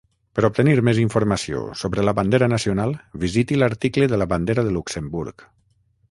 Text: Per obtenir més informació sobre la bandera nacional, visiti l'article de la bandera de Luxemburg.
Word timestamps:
Per 0.37 0.43
obtenir 0.47 0.71
més 0.85 0.99
informació 1.01 1.59
sobre 1.81 2.05
la 2.07 2.15
bandera 2.19 2.47
nacional, 2.53 2.95
visiti 3.25 3.59
l'article 3.61 4.09
de 4.15 4.19
la 4.23 4.27
bandera 4.33 4.65
de 4.69 4.73
Luxemburg. 4.79 5.45